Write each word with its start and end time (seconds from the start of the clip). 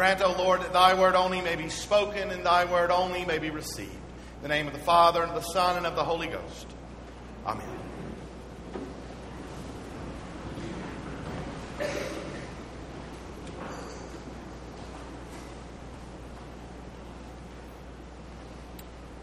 Grant, 0.00 0.22
O 0.22 0.32
Lord, 0.32 0.62
that 0.62 0.72
thy 0.72 0.98
word 0.98 1.14
only 1.14 1.42
may 1.42 1.56
be 1.56 1.68
spoken 1.68 2.30
and 2.30 2.42
thy 2.42 2.64
word 2.64 2.90
only 2.90 3.26
may 3.26 3.36
be 3.36 3.50
received. 3.50 3.92
In 4.36 4.40
the 4.40 4.48
name 4.48 4.66
of 4.66 4.72
the 4.72 4.78
Father, 4.78 5.22
and 5.22 5.30
of 5.30 5.34
the 5.44 5.50
Son, 5.50 5.76
and 5.76 5.84
of 5.84 5.94
the 5.94 6.02
Holy 6.02 6.26
Ghost. 6.26 6.66
Amen. 7.44 7.66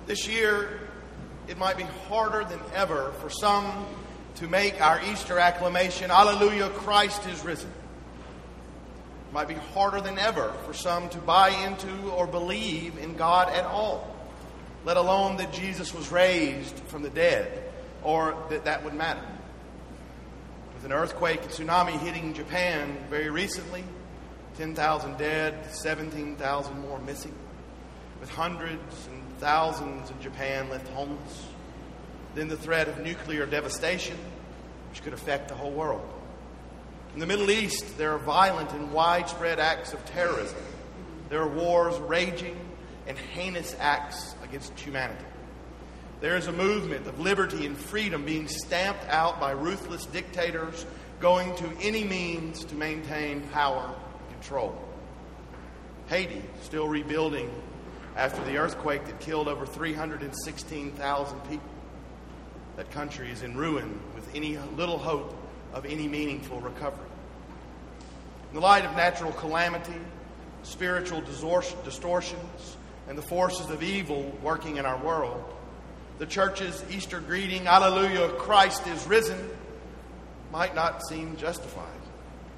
This 0.05 0.27
year, 0.27 0.81
it 1.47 1.57
might 1.57 1.77
be 1.77 1.85
harder 2.07 2.43
than 2.43 2.59
ever 2.75 3.13
for 3.13 3.31
some 3.31 3.87
to 4.35 4.47
make 4.47 4.79
our 4.79 5.03
Easter 5.05 5.39
acclamation, 5.39 6.11
Alleluia, 6.11 6.69
Christ 6.69 7.25
is 7.25 7.43
risen. 7.43 7.73
Might 9.37 9.49
be 9.49 9.53
harder 9.53 10.01
than 10.01 10.17
ever 10.17 10.51
for 10.65 10.73
some 10.73 11.09
to 11.09 11.19
buy 11.19 11.49
into 11.49 12.09
or 12.09 12.25
believe 12.25 12.97
in 12.97 13.15
God 13.15 13.53
at 13.53 13.65
all, 13.65 14.15
let 14.83 14.97
alone 14.97 15.37
that 15.37 15.53
Jesus 15.53 15.93
was 15.93 16.11
raised 16.11 16.73
from 16.87 17.03
the 17.03 17.11
dead 17.11 17.61
or 18.01 18.35
that 18.49 18.65
that 18.65 18.83
would 18.83 18.95
matter. 18.95 19.21
With 20.73 20.85
an 20.85 20.91
earthquake 20.91 21.43
and 21.43 21.51
tsunami 21.51 21.99
hitting 21.99 22.33
Japan 22.33 22.97
very 23.11 23.29
recently, 23.29 23.83
10,000 24.57 25.19
dead, 25.19 25.71
17,000 25.71 26.79
more 26.79 26.97
missing, 27.01 27.35
with 28.19 28.31
hundreds 28.31 29.07
and 29.07 29.37
thousands 29.37 30.09
in 30.09 30.19
Japan 30.19 30.67
left 30.71 30.87
homeless, 30.87 31.45
then 32.33 32.47
the 32.47 32.57
threat 32.57 32.87
of 32.87 33.01
nuclear 33.01 33.45
devastation, 33.45 34.17
which 34.89 35.03
could 35.03 35.13
affect 35.13 35.49
the 35.49 35.53
whole 35.53 35.73
world. 35.73 36.16
In 37.17 37.21
the 37.21 37.25
Middle 37.25 37.49
East, 37.49 37.97
there 37.97 38.13
are 38.13 38.19
violent 38.19 38.73
and 38.73 38.91
widespread 38.91 39.59
acts 39.59 39.91
of 39.91 40.05
terrorism. 40.05 40.59
There 41.29 41.41
are 41.41 41.47
wars 41.47 41.97
raging 42.01 42.55
and 43.07 43.17
heinous 43.17 43.75
acts 43.79 44.35
against 44.43 44.79
humanity. 44.79 45.25
There 46.21 46.37
is 46.37 46.45
a 46.45 46.51
movement 46.51 47.07
of 47.07 47.19
liberty 47.19 47.65
and 47.65 47.75
freedom 47.75 48.23
being 48.23 48.47
stamped 48.47 49.03
out 49.07 49.39
by 49.39 49.49
ruthless 49.49 50.05
dictators 50.05 50.85
going 51.19 51.55
to 51.55 51.67
any 51.81 52.03
means 52.03 52.63
to 52.65 52.75
maintain 52.75 53.41
power 53.47 53.95
and 54.19 54.29
control. 54.33 54.79
Haiti, 56.09 56.43
still 56.61 56.87
rebuilding 56.87 57.49
after 58.15 58.43
the 58.43 58.57
earthquake 58.57 59.07
that 59.07 59.19
killed 59.19 59.47
over 59.47 59.65
316,000 59.65 61.39
people. 61.49 61.69
That 62.75 62.91
country 62.91 63.31
is 63.31 63.41
in 63.41 63.57
ruin 63.57 63.99
with 64.13 64.35
any 64.35 64.59
little 64.75 64.99
hope 64.99 65.33
of 65.73 65.85
any 65.85 66.07
meaningful 66.07 66.59
recovery. 66.59 67.09
In 68.49 68.55
the 68.55 68.61
light 68.61 68.85
of 68.85 68.95
natural 68.95 69.31
calamity, 69.33 69.99
spiritual 70.63 71.21
distortions, 71.21 72.77
and 73.07 73.17
the 73.17 73.21
forces 73.21 73.69
of 73.69 73.83
evil 73.83 74.37
working 74.41 74.77
in 74.77 74.85
our 74.85 74.97
world, 75.03 75.43
the 76.19 76.25
church's 76.25 76.83
Easter 76.89 77.19
greeting, 77.19 77.67
Alleluia, 77.67 78.29
Christ 78.33 78.87
is 78.87 79.05
risen, 79.05 79.37
might 80.51 80.75
not 80.75 81.01
seem 81.07 81.37
justified, 81.37 82.01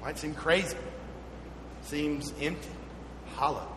might 0.02 0.18
seem 0.18 0.34
crazy, 0.34 0.76
seems 1.82 2.32
empty, 2.40 2.70
hollow. 3.34 3.68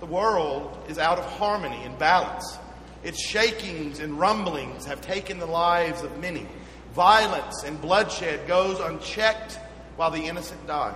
The 0.00 0.06
world 0.06 0.76
is 0.88 0.98
out 0.98 1.18
of 1.18 1.24
harmony 1.24 1.80
and 1.84 1.96
balance. 1.98 2.58
Its 3.04 3.20
shakings 3.20 4.00
and 4.00 4.18
rumblings 4.18 4.84
have 4.86 5.00
taken 5.00 5.38
the 5.38 5.46
lives 5.46 6.02
of 6.02 6.18
many. 6.18 6.46
Violence 6.94 7.64
and 7.64 7.80
bloodshed 7.80 8.46
goes 8.46 8.78
unchecked 8.80 9.58
while 9.96 10.10
the 10.10 10.24
innocent 10.24 10.66
die. 10.66 10.94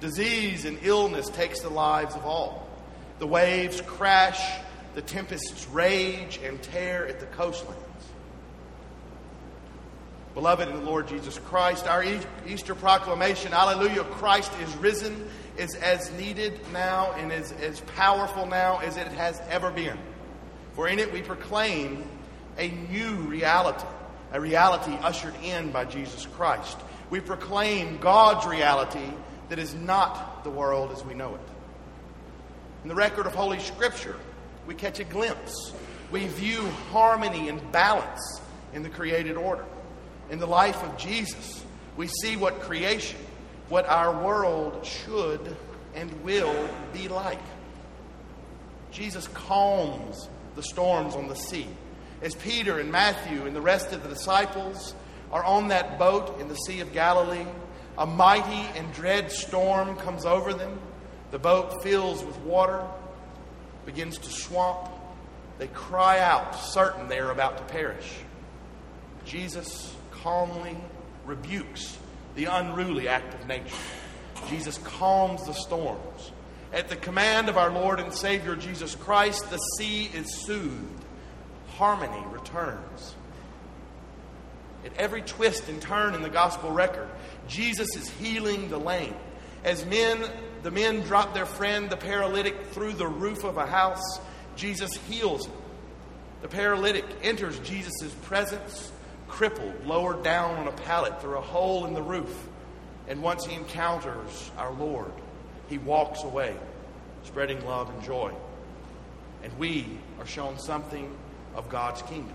Disease 0.00 0.64
and 0.64 0.78
illness 0.82 1.28
takes 1.28 1.60
the 1.60 1.68
lives 1.68 2.14
of 2.14 2.24
all. 2.24 2.66
The 3.18 3.26
waves 3.26 3.82
crash, 3.82 4.40
the 4.94 5.02
tempests 5.02 5.68
rage 5.68 6.40
and 6.42 6.60
tear 6.62 7.06
at 7.06 7.20
the 7.20 7.26
coastlands. 7.26 7.84
Beloved 10.32 10.68
in 10.68 10.76
the 10.76 10.82
Lord 10.82 11.08
Jesus 11.08 11.38
Christ, 11.38 11.86
our 11.86 12.04
Easter 12.46 12.74
proclamation, 12.74 13.52
Alleluia, 13.52 14.04
Christ 14.04 14.52
is 14.62 14.74
risen, 14.76 15.28
is 15.58 15.74
as 15.74 16.10
needed 16.12 16.58
now 16.72 17.12
and 17.12 17.30
is 17.32 17.52
as 17.52 17.80
powerful 17.80 18.46
now 18.46 18.78
as 18.78 18.96
it 18.96 19.08
has 19.08 19.42
ever 19.50 19.70
been. 19.70 19.98
For 20.72 20.88
in 20.88 20.98
it 20.98 21.12
we 21.12 21.20
proclaim 21.20 22.08
a 22.56 22.68
new 22.68 23.16
reality, 23.16 23.86
a 24.32 24.40
reality 24.40 24.92
ushered 25.02 25.34
in 25.42 25.70
by 25.70 25.84
Jesus 25.84 26.26
Christ. 26.26 26.78
We 27.10 27.20
proclaim 27.20 27.98
God's 27.98 28.46
reality 28.46 29.12
that 29.48 29.58
is 29.58 29.74
not 29.74 30.44
the 30.44 30.50
world 30.50 30.92
as 30.92 31.04
we 31.04 31.14
know 31.14 31.34
it. 31.34 31.40
In 32.82 32.88
the 32.88 32.94
record 32.94 33.26
of 33.26 33.34
Holy 33.34 33.58
Scripture, 33.58 34.16
we 34.66 34.74
catch 34.74 35.00
a 35.00 35.04
glimpse. 35.04 35.72
We 36.10 36.26
view 36.28 36.66
harmony 36.92 37.48
and 37.48 37.72
balance 37.72 38.40
in 38.72 38.82
the 38.82 38.88
created 38.88 39.36
order. 39.36 39.64
In 40.30 40.38
the 40.38 40.46
life 40.46 40.82
of 40.82 40.96
Jesus, 40.96 41.64
we 41.96 42.06
see 42.06 42.36
what 42.36 42.60
creation, 42.60 43.18
what 43.68 43.86
our 43.86 44.24
world 44.24 44.86
should 44.86 45.56
and 45.94 46.10
will 46.22 46.68
be 46.92 47.08
like. 47.08 47.40
Jesus 48.92 49.28
calms 49.28 50.28
the 50.54 50.62
storms 50.62 51.14
on 51.14 51.28
the 51.28 51.34
sea. 51.34 51.66
As 52.22 52.34
Peter 52.34 52.78
and 52.78 52.92
Matthew 52.92 53.46
and 53.46 53.56
the 53.56 53.62
rest 53.62 53.92
of 53.92 54.02
the 54.02 54.08
disciples 54.08 54.94
are 55.32 55.44
on 55.44 55.68
that 55.68 55.98
boat 55.98 56.38
in 56.40 56.48
the 56.48 56.54
Sea 56.54 56.80
of 56.80 56.92
Galilee, 56.92 57.46
a 57.96 58.06
mighty 58.06 58.78
and 58.78 58.92
dread 58.92 59.30
storm 59.32 59.96
comes 59.96 60.26
over 60.26 60.52
them. 60.52 60.78
The 61.30 61.38
boat 61.38 61.82
fills 61.82 62.24
with 62.24 62.36
water, 62.40 62.86
begins 63.86 64.18
to 64.18 64.30
swamp. 64.30 64.90
They 65.58 65.68
cry 65.68 66.18
out, 66.18 66.54
certain 66.54 67.08
they 67.08 67.18
are 67.18 67.30
about 67.30 67.56
to 67.58 67.64
perish. 67.72 68.18
Jesus 69.24 69.94
calmly 70.10 70.76
rebukes 71.24 71.96
the 72.34 72.46
unruly 72.46 73.08
act 73.08 73.34
of 73.34 73.46
nature. 73.46 73.76
Jesus 74.48 74.78
calms 74.78 75.46
the 75.46 75.52
storms. 75.52 76.32
At 76.72 76.88
the 76.88 76.96
command 76.96 77.48
of 77.48 77.56
our 77.56 77.70
Lord 77.70 78.00
and 78.00 78.12
Savior 78.12 78.56
Jesus 78.56 78.94
Christ, 78.94 79.50
the 79.50 79.58
sea 79.78 80.10
is 80.14 80.44
soothed. 80.44 81.04
Harmony 81.80 82.22
returns. 82.30 83.14
At 84.84 84.94
every 84.98 85.22
twist 85.22 85.66
and 85.70 85.80
turn 85.80 86.14
in 86.14 86.20
the 86.20 86.28
gospel 86.28 86.70
record, 86.70 87.08
Jesus 87.48 87.96
is 87.96 88.06
healing 88.06 88.68
the 88.68 88.76
lame. 88.76 89.14
As 89.64 89.86
men, 89.86 90.22
the 90.62 90.70
men 90.70 91.00
drop 91.00 91.32
their 91.32 91.46
friend, 91.46 91.88
the 91.88 91.96
paralytic, 91.96 92.66
through 92.72 92.92
the 92.92 93.06
roof 93.06 93.44
of 93.44 93.56
a 93.56 93.64
house, 93.64 94.20
Jesus 94.56 94.92
heals 95.08 95.46
him. 95.46 95.54
The 96.42 96.48
paralytic 96.48 97.06
enters 97.22 97.58
Jesus' 97.60 98.12
presence, 98.24 98.92
crippled, 99.26 99.86
lowered 99.86 100.22
down 100.22 100.58
on 100.58 100.68
a 100.68 100.72
pallet 100.72 101.22
through 101.22 101.38
a 101.38 101.40
hole 101.40 101.86
in 101.86 101.94
the 101.94 102.02
roof. 102.02 102.46
And 103.08 103.22
once 103.22 103.46
he 103.46 103.54
encounters 103.54 104.50
our 104.58 104.74
Lord, 104.74 105.12
he 105.70 105.78
walks 105.78 106.24
away, 106.24 106.54
spreading 107.24 107.64
love 107.64 107.88
and 107.88 108.02
joy. 108.02 108.34
And 109.42 109.58
we 109.58 109.86
are 110.18 110.26
shown 110.26 110.58
something 110.58 111.10
of 111.54 111.68
God's 111.68 112.02
kingdom. 112.02 112.34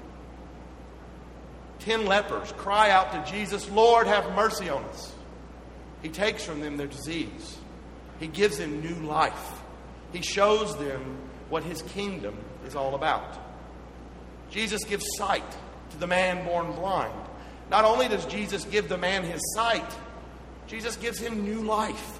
Ten 1.79 2.05
lepers 2.05 2.51
cry 2.53 2.89
out 2.89 3.11
to 3.11 3.31
Jesus, 3.31 3.69
Lord, 3.69 4.07
have 4.07 4.33
mercy 4.35 4.69
on 4.69 4.83
us. 4.85 5.13
He 6.01 6.09
takes 6.09 6.43
from 6.43 6.61
them 6.61 6.77
their 6.77 6.87
disease, 6.87 7.57
He 8.19 8.27
gives 8.27 8.57
them 8.57 8.81
new 8.81 9.05
life, 9.07 9.61
He 10.13 10.21
shows 10.21 10.77
them 10.77 11.17
what 11.49 11.63
His 11.63 11.81
kingdom 11.81 12.37
is 12.65 12.75
all 12.75 12.95
about. 12.95 13.39
Jesus 14.49 14.83
gives 14.83 15.05
sight 15.17 15.57
to 15.91 15.97
the 15.97 16.07
man 16.07 16.45
born 16.45 16.71
blind. 16.73 17.13
Not 17.69 17.85
only 17.85 18.07
does 18.07 18.25
Jesus 18.25 18.63
give 18.65 18.89
the 18.89 18.97
man 18.97 19.23
his 19.23 19.41
sight, 19.55 19.91
Jesus 20.67 20.95
gives 20.97 21.19
him 21.19 21.43
new 21.43 21.61
life 21.61 22.19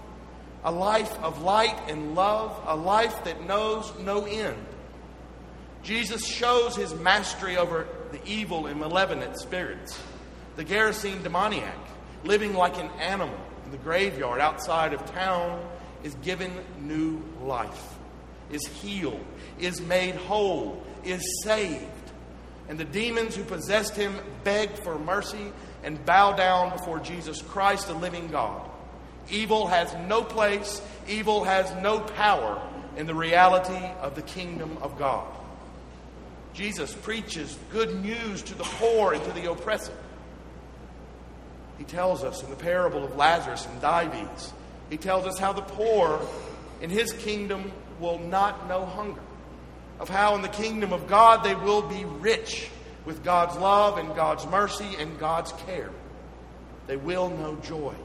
a 0.64 0.72
life 0.72 1.20
of 1.20 1.44
light 1.44 1.80
and 1.88 2.16
love, 2.16 2.60
a 2.66 2.76
life 2.76 3.24
that 3.26 3.46
knows 3.46 3.94
no 4.00 4.26
end. 4.26 4.58
Jesus 5.86 6.26
shows 6.26 6.76
his 6.76 6.96
mastery 6.96 7.58
over 7.58 7.88
the 8.12 8.20
evil 8.26 8.66
and 8.66 8.80
malevolent 8.80 9.38
spirits. 9.38 10.02
The 10.56 10.66
Gerasene 10.66 11.22
demoniac, 11.22 11.78
living 12.24 12.56
like 12.56 12.80
an 12.80 12.90
animal 13.00 13.38
in 13.66 13.72
the 13.72 13.78
graveyard 13.78 14.42
outside 14.42 14.94
of 14.94 15.06
town, 15.12 15.64
is 16.04 16.16
given 16.16 16.52
new 16.82 17.22
life, 17.40 18.00
is 18.52 18.66
healed, 18.66 19.24
is 19.60 19.80
made 19.80 20.16
whole, 20.16 20.84
is 21.04 21.22
saved. 21.44 21.86
And 22.68 22.80
the 22.80 22.86
demons 22.86 23.36
who 23.36 23.44
possessed 23.44 23.96
him 23.96 24.16
beg 24.44 24.72
for 24.80 24.98
mercy 24.98 25.54
and 25.84 26.04
bow 26.04 26.34
down 26.34 26.72
before 26.76 27.00
Jesus 27.00 27.44
Christ, 27.44 27.90
the 27.90 27.94
living 27.94 28.30
God. 28.30 28.68
Evil 29.30 29.68
has 29.68 29.94
no 30.08 30.24
place, 30.24 30.82
evil 31.08 31.44
has 31.44 31.72
no 31.84 32.00
power 32.00 32.60
in 32.98 33.06
the 33.06 33.14
reality 33.14 33.86
of 34.02 34.16
the 34.16 34.24
kingdom 34.24 34.80
of 34.82 34.98
God. 34.98 35.28
Jesus 36.56 36.94
preaches 36.94 37.58
good 37.70 38.02
news 38.02 38.42
to 38.44 38.56
the 38.56 38.64
poor 38.64 39.14
and 39.14 39.24
to 39.26 39.32
the 39.34 39.52
oppressed. 39.52 39.92
He 41.78 41.84
tells 41.84 42.24
us 42.24 42.42
in 42.42 42.50
the 42.50 42.56
parable 42.56 43.04
of 43.04 43.18
Lazarus 43.18 43.68
and 43.70 43.82
Dives 43.82 44.54
He 44.90 44.96
tells 44.96 45.26
us 45.26 45.38
how 45.38 45.52
the 45.52 45.62
poor 45.62 46.26
in 46.82 46.90
his 46.90 47.12
kingdom 47.12 47.74
will 48.00 48.20
not 48.20 48.70
know 48.70 48.86
hunger, 48.86 49.22
of 50.00 50.08
how 50.08 50.36
in 50.36 50.42
the 50.42 50.48
kingdom 50.48 50.94
of 50.94 51.08
God 51.08 51.44
they 51.44 51.56
will 51.56 51.82
be 51.82 52.06
rich 52.06 52.70
with 53.04 53.24
God's 53.24 53.58
love 53.58 53.98
and 53.98 54.16
God's 54.16 54.48
mercy 54.48 54.96
and 54.98 55.20
God's 55.20 55.52
care. 55.66 55.92
They 56.88 56.98
will 56.98 57.30
know 57.30 57.58
joy. 57.58 57.96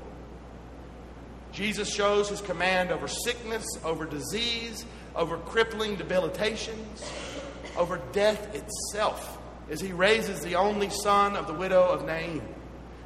Jesus 1.52 1.92
shows 1.92 2.28
his 2.28 2.40
command 2.40 2.90
over 2.90 3.06
sickness, 3.06 3.66
over 3.84 4.06
disease, 4.06 4.84
over 5.14 5.36
crippling 5.38 5.96
debilitations, 5.96 7.10
over 7.76 8.00
death 8.12 8.54
itself, 8.54 9.38
as 9.70 9.80
he 9.80 9.92
raises 9.92 10.40
the 10.40 10.56
only 10.56 10.90
son 10.90 11.36
of 11.36 11.46
the 11.46 11.54
widow 11.54 11.84
of 11.84 12.04
Nain, 12.06 12.42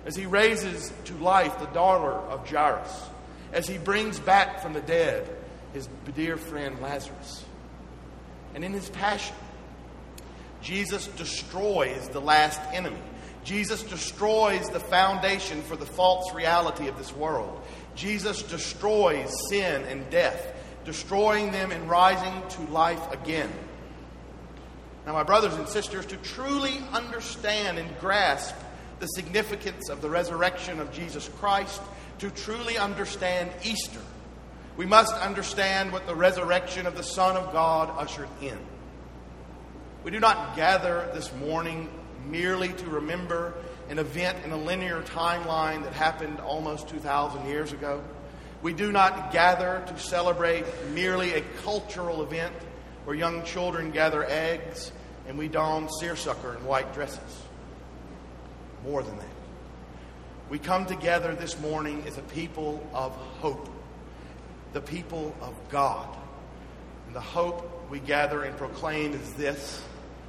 as 0.07 0.17
he 0.17 0.27
raises 0.27 0.93
to 1.05 1.15
life 1.15 1.59
the 1.59 1.67
daughter 1.67 2.13
of 2.13 2.49
Jairus, 2.49 3.05
as 3.53 3.67
he 3.69 3.79
brings 3.79 4.19
back 4.19 4.61
from 4.61 4.73
the 4.73 4.81
dead 4.81 5.29
his 5.73 5.89
dear 6.15 6.37
friend 6.37 6.81
Lazarus. 6.81 7.45
And 8.55 8.65
in 8.65 8.73
his 8.73 8.89
passion, 8.89 9.35
Jesus 10.63 11.09
destroys 11.09 12.09
the 12.09 12.21
last 12.21 12.61
enemy. 12.73 13.03
Jesus 13.43 13.83
destroys 13.83 14.67
the 14.71 14.81
foundation 14.81 15.61
for 15.63 15.77
the 15.77 15.85
false 15.85 16.33
reality 16.33 16.89
of 16.89 16.97
this 16.97 17.15
world. 17.15 17.61
Jesus 17.95 18.43
destroys 18.43 19.31
sin 19.51 19.83
and 19.85 20.09
death, 20.09 20.55
destroying 20.85 21.53
them 21.53 21.71
and 21.71 21.91
rising 21.91 22.43
to 22.51 22.73
life 22.73 23.13
again. 23.13 23.53
Now, 25.07 25.13
my 25.13 25.23
brothers 25.23 25.55
and 25.55 25.69
sisters, 25.69 26.07
to 26.07 26.17
truly 26.19 26.83
understand 26.93 27.79
and 27.79 27.89
grasp 28.01 28.55
the 29.01 29.07
significance 29.07 29.91
of 29.91 30.01
the 30.01 30.09
resurrection 30.09 30.81
of 30.81 30.93
Jesus 30.93 31.29
Christ, 31.41 31.83
to 32.19 32.31
truly 32.31 32.79
understand 32.79 33.51
Easter, 33.65 34.01
we 34.77 34.87
must 34.87 35.15
understand 35.15 35.93
what 35.93 36.07
the 36.07 36.15
resurrection 36.15 36.87
of 36.87 36.97
the 36.97 37.03
Son 37.03 37.37
of 37.37 37.53
God 37.53 37.91
ushered 37.97 38.29
in. 38.41 38.59
We 40.03 40.11
do 40.11 40.21
not 40.21 40.57
gather 40.57 41.11
this 41.15 41.33
morning 41.35 41.89
merely 42.29 42.69
to 42.69 42.87
remember 42.87 43.55
an 43.89 43.99
event 43.99 44.45
in 44.45 44.53
a 44.53 44.57
linear 44.57 45.03
timeline 45.03 45.85
that 45.85 45.93
happened 45.93 46.41
almost 46.41 46.89
2,000 46.89 47.47
years 47.47 47.73
ago. 47.73 48.03
We 48.63 48.73
do 48.73 48.91
not 48.91 49.31
gather 49.31 49.85
to 49.87 49.99
celebrate 49.99 50.65
merely 50.93 51.35
a 51.35 51.43
cultural 51.63 52.23
event 52.23 52.55
where 53.05 53.17
young 53.17 53.45
children 53.45 53.91
gather 53.91 54.25
eggs 54.25 54.93
and 55.27 55.39
we 55.39 55.49
don 55.49 55.89
seersucker 56.01 56.55
and 56.55 56.65
white 56.67 56.93
dresses. 56.95 57.43
More 58.85 59.03
than 59.03 59.17
that. 59.17 59.27
We 60.51 60.59
come 60.59 60.85
together 60.87 61.35
this 61.35 61.59
morning 61.61 62.05
as 62.07 62.19
a 62.19 62.23
people 62.23 62.87
of 62.93 63.13
hope, 63.13 63.69
the 64.73 64.81
people 64.81 65.35
of 65.41 65.55
God. 65.71 66.09
And 67.07 67.17
the 67.17 67.21
hope 67.21 67.91
we 67.91 67.99
gather 67.99 68.43
and 68.43 68.57
proclaim 68.57 69.13
is 69.13 69.33
this 69.35 69.83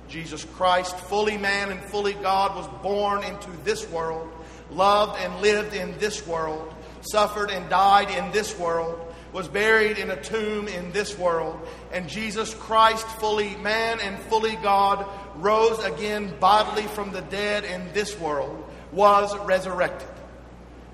Jesus 0.07 0.45
Christ, 0.45 0.95
fully 0.95 1.37
man 1.37 1.71
and 1.71 1.81
fully 1.81 2.13
God, 2.13 2.55
was 2.55 2.67
born 2.81 3.23
into 3.23 3.49
this 3.63 3.89
world, 3.89 4.29
loved 4.71 5.19
and 5.19 5.41
lived 5.41 5.73
in 5.73 5.97
this 5.97 6.25
world, 6.25 6.73
suffered 7.01 7.49
and 7.49 7.69
died 7.69 8.09
in 8.11 8.31
this 8.31 8.57
world, 8.57 9.04
was 9.35 9.49
buried 9.49 9.97
in 9.97 10.09
a 10.09 10.23
tomb 10.23 10.65
in 10.69 10.93
this 10.93 11.17
world, 11.17 11.59
and 11.91 12.07
Jesus 12.07 12.53
Christ, 12.53 13.05
fully 13.19 13.53
man 13.57 13.99
and 13.99 14.17
fully 14.17 14.55
God, 14.55 15.05
rose 15.35 15.77
again 15.83 16.33
bodily 16.39 16.83
from 16.83 17.11
the 17.11 17.19
dead 17.23 17.65
in 17.65 17.91
this 17.91 18.17
world, 18.17 18.63
was 18.93 19.37
resurrected. 19.39 20.07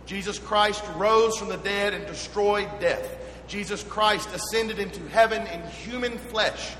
Jesus 0.08 0.40
Christ 0.40 0.84
rose 0.96 1.38
from 1.38 1.50
the 1.50 1.58
dead 1.58 1.94
and 1.94 2.08
destroyed 2.08 2.68
death. 2.80 3.16
Jesus 3.48 3.84
Christ 3.84 4.28
ascended 4.34 4.80
into 4.80 5.08
heaven 5.10 5.46
in 5.46 5.62
human 5.70 6.18
flesh. 6.18 6.76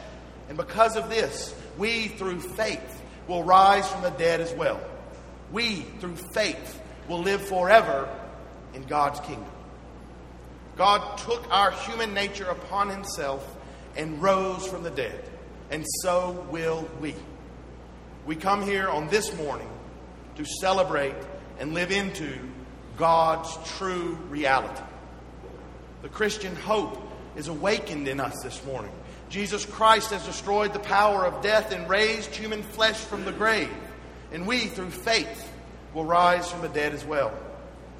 And 0.50 0.58
because 0.58 0.96
of 0.96 1.10
this, 1.12 1.54
we, 1.78 2.08
through 2.08 2.40
faith, 2.40 3.02
will 3.28 3.44
rise 3.44 3.88
from 3.88 4.02
the 4.02 4.10
dead 4.10 4.42
as 4.42 4.52
well. 4.54 4.82
We, 5.52 5.82
through 6.00 6.16
faith, 6.34 6.82
will 7.08 7.22
live 7.22 7.48
forever 7.48 8.10
in 8.74 8.82
God's 8.86 9.20
kingdom. 9.20 9.61
God 10.82 11.20
took 11.20 11.48
our 11.52 11.70
human 11.70 12.16
nature 12.16 12.46
upon 12.46 12.90
himself 12.90 13.56
and 13.96 14.20
rose 14.20 14.66
from 14.66 14.82
the 14.82 14.90
dead, 14.90 15.30
and 15.70 15.86
so 16.02 16.44
will 16.50 16.90
we. 17.00 17.14
We 18.26 18.36
come 18.36 18.64
here 18.64 18.90
on 18.90 19.08
this 19.10 19.32
morning 19.38 19.70
to 20.38 20.46
celebrate 20.60 21.14
and 21.60 21.76
live 21.76 21.92
into 21.92 22.36
God's 22.98 23.56
true 23.78 24.18
reality. 24.32 24.82
The 26.02 26.10
Christian 26.10 26.56
hope 26.56 27.00
is 27.36 27.48
awakened 27.48 28.08
in 28.08 28.20
us 28.20 28.42
this 28.42 28.66
morning. 28.66 28.92
Jesus 29.30 29.68
Christ 29.68 30.10
has 30.10 30.26
destroyed 30.26 30.74
the 30.74 30.80
power 30.80 31.28
of 31.28 31.44
death 31.44 31.72
and 31.72 31.88
raised 31.88 32.34
human 32.34 32.64
flesh 32.64 32.98
from 32.98 33.24
the 33.24 33.32
grave. 33.32 33.70
And 34.32 34.48
we, 34.48 34.62
through 34.62 34.90
faith, 34.90 35.48
will 35.94 36.06
rise 36.06 36.50
from 36.50 36.64
the 36.64 36.70
dead 36.70 36.94
as 36.94 37.06
well. 37.06 37.32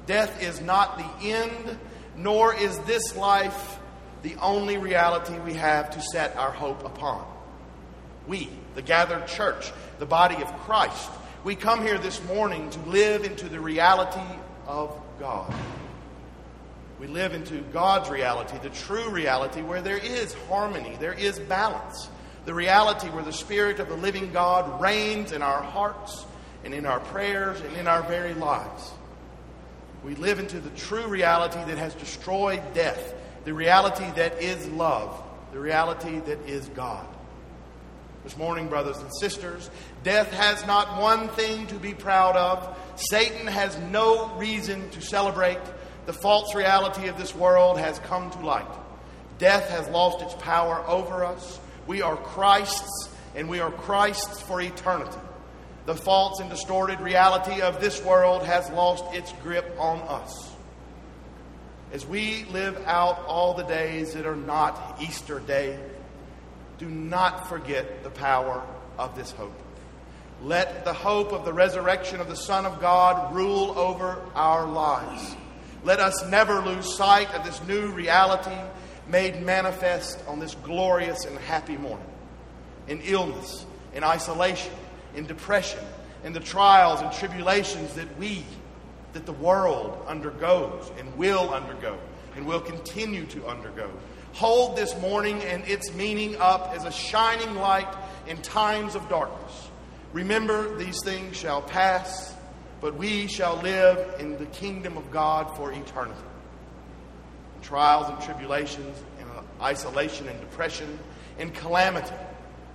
Death 0.06 0.42
is 0.42 0.60
not 0.60 0.98
the 0.98 1.28
end, 1.28 1.78
nor 2.16 2.54
is 2.54 2.78
this 2.80 3.16
life 3.16 3.78
the 4.22 4.36
only 4.36 4.78
reality 4.78 5.38
we 5.40 5.54
have 5.54 5.90
to 5.90 6.00
set 6.00 6.36
our 6.36 6.52
hope 6.52 6.84
upon. 6.84 7.26
We, 8.26 8.50
the 8.74 8.82
gathered 8.82 9.26
church, 9.26 9.72
the 9.98 10.06
body 10.06 10.36
of 10.36 10.52
Christ, 10.60 11.10
we 11.44 11.56
come 11.56 11.82
here 11.82 11.98
this 11.98 12.22
morning 12.26 12.70
to 12.70 12.80
live 12.80 13.24
into 13.24 13.48
the 13.48 13.60
reality 13.60 14.20
of 14.66 14.96
God. 15.18 15.52
We 17.00 17.08
live 17.08 17.34
into 17.34 17.62
God's 17.72 18.10
reality, 18.10 18.58
the 18.62 18.70
true 18.70 19.10
reality 19.10 19.60
where 19.60 19.82
there 19.82 19.98
is 19.98 20.34
harmony, 20.48 20.96
there 21.00 21.12
is 21.12 21.40
balance. 21.40 22.08
The 22.44 22.54
reality 22.54 23.08
where 23.08 23.24
the 23.24 23.32
Spirit 23.32 23.80
of 23.80 23.88
the 23.88 23.96
living 23.96 24.32
God 24.32 24.80
reigns 24.80 25.32
in 25.32 25.42
our 25.42 25.62
hearts 25.62 26.24
and 26.64 26.72
in 26.72 26.86
our 26.86 27.00
prayers 27.00 27.60
and 27.60 27.76
in 27.76 27.88
our 27.88 28.02
very 28.04 28.34
lives. 28.34 28.92
We 30.04 30.14
live 30.16 30.38
into 30.38 30.58
the 30.60 30.70
true 30.70 31.06
reality 31.06 31.58
that 31.64 31.78
has 31.78 31.94
destroyed 31.94 32.62
death, 32.74 33.14
the 33.44 33.54
reality 33.54 34.10
that 34.16 34.42
is 34.42 34.66
love, 34.68 35.22
the 35.52 35.60
reality 35.60 36.18
that 36.20 36.40
is 36.48 36.68
God. 36.70 37.06
This 38.24 38.36
morning, 38.36 38.68
brothers 38.68 38.98
and 38.98 39.10
sisters, 39.20 39.70
death 40.02 40.32
has 40.32 40.64
not 40.66 41.00
one 41.00 41.28
thing 41.28 41.66
to 41.68 41.74
be 41.76 41.94
proud 41.94 42.36
of. 42.36 42.78
Satan 42.96 43.46
has 43.46 43.76
no 43.78 44.34
reason 44.36 44.88
to 44.90 45.00
celebrate 45.00 45.58
the 46.06 46.12
false 46.12 46.54
reality 46.54 47.06
of 47.08 47.16
this 47.16 47.34
world 47.34 47.78
has 47.78 47.98
come 48.00 48.30
to 48.30 48.38
light. 48.40 48.66
Death 49.38 49.68
has 49.70 49.88
lost 49.88 50.22
its 50.22 50.34
power 50.42 50.84
over 50.88 51.24
us. 51.24 51.60
We 51.86 52.02
are 52.02 52.16
Christ's, 52.16 53.08
and 53.36 53.48
we 53.48 53.60
are 53.60 53.70
Christ's 53.70 54.40
for 54.42 54.60
eternity. 54.60 55.18
The 55.86 55.94
false 55.94 56.38
and 56.40 56.48
distorted 56.48 57.00
reality 57.00 57.60
of 57.60 57.80
this 57.80 58.02
world 58.04 58.44
has 58.44 58.70
lost 58.70 59.04
its 59.14 59.32
grip 59.42 59.74
on 59.78 59.98
us. 60.02 60.52
As 61.92 62.06
we 62.06 62.44
live 62.44 62.80
out 62.86 63.24
all 63.26 63.54
the 63.54 63.64
days 63.64 64.14
that 64.14 64.24
are 64.24 64.36
not 64.36 64.98
Easter 65.02 65.40
Day, 65.40 65.78
do 66.78 66.88
not 66.88 67.48
forget 67.48 68.02
the 68.02 68.10
power 68.10 68.62
of 68.98 69.16
this 69.16 69.32
hope. 69.32 69.58
Let 70.42 70.84
the 70.84 70.92
hope 70.92 71.32
of 71.32 71.44
the 71.44 71.52
resurrection 71.52 72.20
of 72.20 72.28
the 72.28 72.36
Son 72.36 72.64
of 72.64 72.80
God 72.80 73.34
rule 73.34 73.78
over 73.78 74.24
our 74.34 74.66
lives. 74.66 75.36
Let 75.84 76.00
us 76.00 76.24
never 76.28 76.60
lose 76.60 76.96
sight 76.96 77.32
of 77.34 77.44
this 77.44 77.62
new 77.66 77.88
reality 77.88 78.56
made 79.08 79.42
manifest 79.42 80.18
on 80.28 80.38
this 80.38 80.54
glorious 80.56 81.24
and 81.24 81.36
happy 81.38 81.76
morning. 81.76 82.06
In 82.88 83.00
illness, 83.02 83.66
in 83.94 84.02
isolation, 84.02 84.72
in 85.14 85.26
depression, 85.26 85.80
in 86.24 86.32
the 86.32 86.40
trials 86.40 87.00
and 87.00 87.12
tribulations 87.12 87.94
that 87.94 88.18
we, 88.18 88.44
that 89.12 89.26
the 89.26 89.32
world 89.32 90.02
undergoes 90.06 90.90
and 90.98 91.16
will 91.16 91.52
undergo 91.52 91.98
and 92.36 92.46
will 92.46 92.60
continue 92.60 93.26
to 93.26 93.46
undergo. 93.46 93.90
Hold 94.34 94.76
this 94.76 94.98
morning 95.00 95.42
and 95.42 95.64
its 95.66 95.92
meaning 95.92 96.36
up 96.36 96.72
as 96.74 96.84
a 96.84 96.92
shining 96.92 97.54
light 97.56 97.92
in 98.26 98.40
times 98.40 98.94
of 98.94 99.06
darkness. 99.08 99.68
Remember, 100.14 100.76
these 100.78 101.02
things 101.04 101.36
shall 101.36 101.60
pass 101.60 102.34
but 102.82 102.96
we 102.96 103.28
shall 103.28 103.56
live 103.62 104.20
in 104.20 104.36
the 104.38 104.46
kingdom 104.46 104.98
of 104.98 105.08
God 105.12 105.56
for 105.56 105.72
eternity. 105.72 106.20
In 107.54 107.62
trials 107.62 108.08
and 108.10 108.20
tribulations, 108.20 108.98
in 109.20 109.26
isolation 109.62 110.28
and 110.28 110.38
depression, 110.40 110.98
in 111.38 111.52
calamity, 111.52 112.12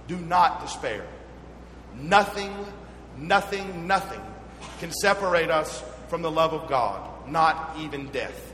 do 0.08 0.15
not 0.15 0.62
despair. 0.62 1.06
Nothing, 2.00 2.54
nothing, 3.18 3.88
nothing 3.88 4.22
can 4.80 4.92
separate 4.92 5.50
us 5.50 5.84
from 6.08 6.22
the 6.22 6.32
love 6.32 6.54
of 6.54 6.70
God, 6.70 7.30
not 7.30 7.75
even 7.80 8.08
death. 8.08 8.54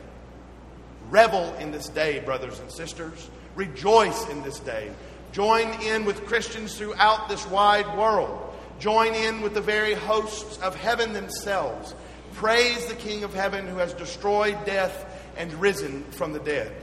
Revel 1.10 1.54
in 1.56 1.72
this 1.72 1.90
day, 1.90 2.20
brothers 2.20 2.60
and 2.60 2.72
sisters. 2.72 3.30
Rejoice 3.56 4.28
in 4.30 4.42
this 4.42 4.60
day. 4.60 4.92
Join 5.32 5.68
in 5.82 6.06
with 6.06 6.26
Christians 6.26 6.78
throughout 6.78 7.30
this 7.30 7.46
wide 7.48 7.98
world 7.98 8.54
Join 8.84 9.14
in 9.14 9.40
with 9.40 9.54
the 9.54 9.62
very 9.62 9.94
hosts 9.94 10.58
of 10.58 10.76
heaven 10.76 11.14
themselves. 11.14 11.96
Praise 12.34 12.86
the 12.88 12.96
King 12.96 13.24
of 13.24 13.34
heaven 13.34 13.66
who 13.66 13.78
has 13.78 13.94
destroyed 13.94 14.58
death 14.66 15.06
and 15.38 15.54
risen 15.54 16.04
from 16.12 16.34
the 16.34 16.40
dead. 16.40 16.76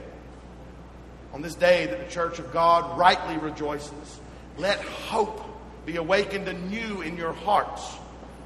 On 1.35 1.43
this 1.43 1.55
day 1.55 1.85
that 1.85 1.99
the 2.02 2.11
church 2.11 2.38
of 2.38 2.55
God 2.55 2.99
rightly 2.99 3.37
rejoices, 3.37 4.21
let 4.57 4.79
hope 4.81 5.43
be 5.90 5.97
awakened 5.97 6.47
anew 6.47 7.00
in 7.00 7.16
your 7.16 7.32
hearts, 7.32 7.97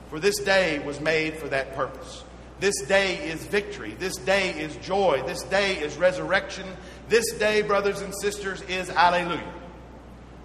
for 0.09 0.19
this 0.19 0.39
day 0.41 0.79
was 0.79 1.01
made 1.01 1.37
for 1.37 1.49
that 1.49 1.75
purpose. 1.75 2.25
This 2.59 2.81
day 2.87 3.17
is 3.29 3.45
victory. 3.45 3.95
This 3.99 4.17
day 4.17 4.51
is 4.51 4.75
joy. 4.77 5.23
This 5.27 5.43
day 5.43 5.77
is 5.77 5.97
resurrection. 5.97 6.65
This 7.09 7.33
day, 7.33 7.61
brothers 7.61 8.01
and 8.01 8.15
sisters, 8.23 8.63
is 8.63 8.89
Alleluia. 8.89 9.53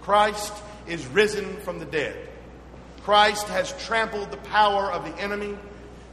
Christ 0.02 0.52
is 0.86 1.06
risen 1.06 1.56
from 1.58 1.78
the 1.78 1.86
dead. 1.86 2.16
Christ 3.02 3.48
has 3.48 3.72
trampled 3.84 4.30
the 4.30 4.36
power 4.38 4.92
of 4.92 5.04
the 5.04 5.22
enemy. 5.22 5.56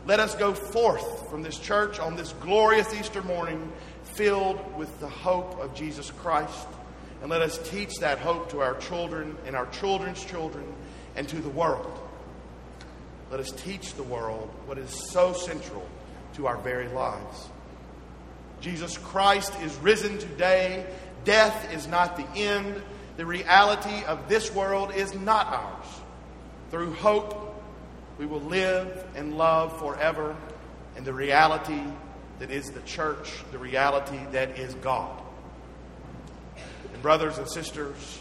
Let 0.06 0.22
us 0.22 0.36
go 0.36 0.54
forth 0.54 1.30
from 1.30 1.44
this 1.44 1.60
church 1.60 2.00
on 2.00 2.16
this 2.16 2.32
glorious 2.40 2.94
Easter 2.94 3.22
morning 3.24 3.74
filled 4.14 4.78
with 4.78 4.98
the 5.02 5.10
hope 5.10 5.60
of 5.60 5.76
Jesus 5.76 6.12
Christ. 6.12 6.68
And 7.22 7.30
let 7.30 7.42
us 7.42 7.58
teach 7.70 7.98
that 8.00 8.20
hope 8.20 8.52
to 8.52 8.62
our 8.62 8.76
children 8.76 9.36
and 9.46 9.56
our 9.56 9.66
children's 9.68 10.24
children 10.24 10.66
and 11.16 11.28
to 11.30 11.38
the 11.38 11.50
world. 11.50 12.00
Let 13.32 13.40
us 13.40 13.52
teach 13.52 13.96
the 13.96 14.04
world 14.04 14.50
what 14.66 14.78
is 14.78 14.90
so 15.12 15.34
central 15.34 15.88
to 16.36 16.48
our 16.48 16.58
very 16.58 16.88
lives. 16.88 17.50
Jesus 18.62 18.98
Christ 18.98 19.54
is 19.62 19.76
risen 19.78 20.18
today. 20.18 20.86
Death 21.26 21.74
is 21.74 21.88
not 21.88 22.16
the 22.18 22.28
end. 22.40 22.82
The 23.18 23.26
reality 23.26 24.04
of 24.06 24.30
this 24.30 24.54
world 24.54 24.94
is 24.96 25.14
not 25.14 25.48
ours. 25.48 25.86
Through 26.72 26.94
hope, 26.94 27.56
we 28.18 28.26
will 28.26 28.42
live 28.42 29.06
and 29.16 29.38
love 29.38 29.78
forever 29.80 30.36
in 30.96 31.04
the 31.04 31.14
reality 31.14 31.82
that 32.40 32.52
is 32.52 32.72
the 32.72 32.82
church, 32.82 33.32
the 33.52 33.58
reality 33.58 34.20
that 34.32 34.58
is 34.58 34.74
God. 34.76 35.22
And, 36.98 37.04
brothers 37.04 37.38
and 37.38 37.48
sisters, 37.48 38.20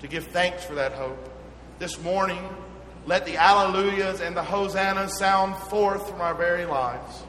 to 0.00 0.06
give 0.06 0.26
thanks 0.26 0.62
for 0.62 0.74
that 0.74 0.92
hope, 0.92 1.30
this 1.78 1.98
morning, 2.02 2.46
let 3.06 3.24
the 3.24 3.36
alleluias 3.36 4.20
and 4.20 4.36
the 4.36 4.42
hosannas 4.42 5.16
sound 5.16 5.56
forth 5.56 6.06
from 6.06 6.20
our 6.20 6.34
very 6.34 6.66
lives. 6.66 7.22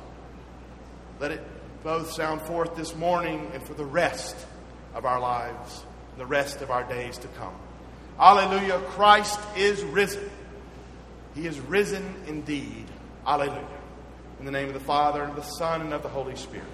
Let 1.21 1.31
it 1.31 1.41
both 1.83 2.11
sound 2.11 2.41
forth 2.41 2.75
this 2.75 2.93
morning 2.97 3.49
and 3.53 3.63
for 3.63 3.75
the 3.75 3.85
rest 3.85 4.35
of 4.93 5.05
our 5.05 5.21
lives, 5.21 5.85
the 6.17 6.25
rest 6.25 6.61
of 6.61 6.69
our 6.69 6.83
days 6.83 7.17
to 7.19 7.29
come. 7.29 7.55
Alleluia. 8.19 8.81
Christ 8.89 9.39
is 9.55 9.81
risen. 9.85 10.29
He 11.33 11.47
is 11.47 11.61
risen 11.61 12.13
indeed. 12.27 12.87
Alleluia. 13.25 13.65
In 14.41 14.45
the 14.45 14.51
name 14.51 14.67
of 14.67 14.73
the 14.73 14.81
Father, 14.81 15.21
and 15.23 15.29
of 15.29 15.37
the 15.37 15.49
Son, 15.49 15.79
and 15.79 15.93
of 15.93 16.03
the 16.03 16.09
Holy 16.09 16.35
Spirit. 16.35 16.67